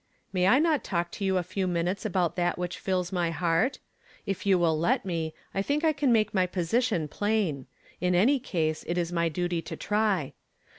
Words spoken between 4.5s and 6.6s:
will let me, I think I can make my